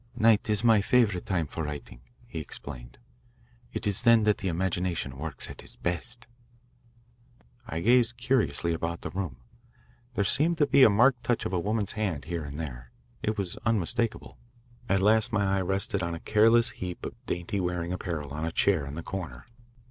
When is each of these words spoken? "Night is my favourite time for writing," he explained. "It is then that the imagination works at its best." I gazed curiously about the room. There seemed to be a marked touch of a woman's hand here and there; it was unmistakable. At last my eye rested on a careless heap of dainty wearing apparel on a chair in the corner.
"Night 0.15 0.49
is 0.49 0.63
my 0.63 0.81
favourite 0.81 1.27
time 1.27 1.45
for 1.45 1.63
writing," 1.63 2.01
he 2.25 2.39
explained. 2.39 2.97
"It 3.71 3.85
is 3.85 4.01
then 4.01 4.23
that 4.23 4.39
the 4.39 4.47
imagination 4.47 5.15
works 5.19 5.47
at 5.47 5.61
its 5.61 5.75
best." 5.75 6.25
I 7.67 7.81
gazed 7.81 8.17
curiously 8.17 8.73
about 8.73 9.01
the 9.01 9.11
room. 9.11 9.37
There 10.15 10.23
seemed 10.23 10.57
to 10.57 10.65
be 10.65 10.81
a 10.81 10.89
marked 10.89 11.23
touch 11.23 11.45
of 11.45 11.53
a 11.53 11.59
woman's 11.59 11.91
hand 11.91 12.25
here 12.25 12.43
and 12.43 12.59
there; 12.59 12.91
it 13.21 13.37
was 13.37 13.57
unmistakable. 13.63 14.39
At 14.89 15.03
last 15.03 15.31
my 15.31 15.59
eye 15.59 15.61
rested 15.61 16.01
on 16.01 16.15
a 16.15 16.19
careless 16.19 16.71
heap 16.71 17.05
of 17.05 17.13
dainty 17.27 17.59
wearing 17.59 17.93
apparel 17.93 18.33
on 18.33 18.43
a 18.43 18.51
chair 18.51 18.87
in 18.87 18.95
the 18.95 19.03
corner. 19.03 19.45